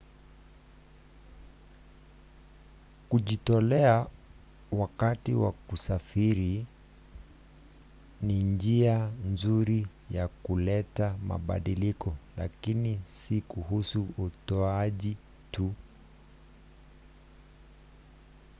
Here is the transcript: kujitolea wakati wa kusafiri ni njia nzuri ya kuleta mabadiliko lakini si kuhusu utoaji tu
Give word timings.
kujitolea 3.09 4.07
wakati 4.71 5.33
wa 5.33 5.51
kusafiri 5.51 6.65
ni 8.21 8.43
njia 8.43 9.05
nzuri 9.25 9.87
ya 10.11 10.27
kuleta 10.27 11.15
mabadiliko 11.27 12.15
lakini 12.37 12.99
si 13.05 13.41
kuhusu 13.41 14.07
utoaji 14.17 15.17
tu 15.51 15.73